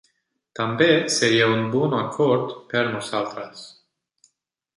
També 0.59 0.87
seria 1.15 1.49
un 1.57 1.61
bon 1.75 1.93
acord 1.99 2.57
per 2.73 2.83
nosaltres. 2.97 3.63